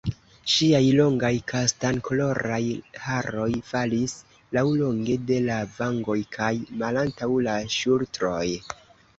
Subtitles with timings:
[0.51, 2.61] Ŝiaj longaj kastankoloraj
[3.03, 4.15] haroj falis
[4.59, 6.51] laŭlonge de la vangoj kaj
[6.83, 8.47] malantaŭ la ŝultroj.